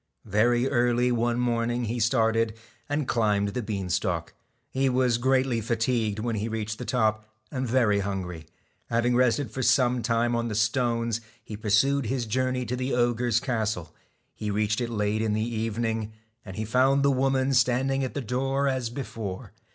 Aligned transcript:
Very 0.25 0.67
early 0.67 1.11
one 1.11 1.39
morning 1.39 1.85
he 1.85 1.99
started, 1.99 2.57
and 2.89 3.07
climbed 3.07 3.49
the 3.49 3.61
bean 3.61 3.87
stalk. 3.87 4.33
He 4.71 4.89
was 4.89 5.19
greatly 5.19 5.61
fatigued 5.61 6.17
when 6.17 6.37
he 6.37 6.47
reached 6.49 6.79
the 6.79 6.85
top, 6.85 7.29
and 7.51 7.67
very 7.67 7.99
hungry. 7.99 8.47
Having 8.89 9.15
rested 9.15 9.51
for 9.51 9.61
some 9.61 10.01
time 10.01 10.35
on 10.35 10.47
the 10.47 10.55
stones, 10.55 11.21
he 11.43 11.55
pursued 11.55 12.07
his 12.07 12.25
journey 12.25 12.65
to 12.65 12.75
the 12.75 12.95
ogre's 12.95 13.39
castle. 13.39 13.93
He 14.33 14.49
reached 14.49 14.81
it 14.81 14.89
late 14.89 15.21
in 15.21 15.33
the 15.33 15.55
evening; 15.55 16.13
and 16.43 16.55
he 16.55 16.65
found 16.65 17.03
the 17.03 17.11
woman 17.11 17.53
standing 17.53 18.03
at 18.03 18.15
the 18.15 18.21
door 18.21 18.67
as 18.67 18.89
before. 18.89 19.51